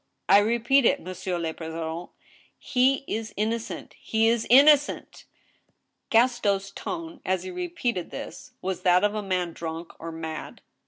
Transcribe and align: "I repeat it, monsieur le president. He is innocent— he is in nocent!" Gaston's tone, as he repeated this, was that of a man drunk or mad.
"I 0.29 0.39
repeat 0.39 0.83
it, 0.85 0.99
monsieur 0.99 1.37
le 1.37 1.53
president. 1.53 2.09
He 2.57 3.03
is 3.07 3.35
innocent— 3.37 3.93
he 3.99 4.27
is 4.29 4.47
in 4.49 4.65
nocent!" 4.65 5.25
Gaston's 6.09 6.71
tone, 6.71 7.21
as 7.23 7.43
he 7.43 7.51
repeated 7.51 8.09
this, 8.09 8.53
was 8.63 8.81
that 8.81 9.03
of 9.03 9.13
a 9.13 9.21
man 9.21 9.53
drunk 9.53 9.91
or 9.99 10.11
mad. 10.11 10.61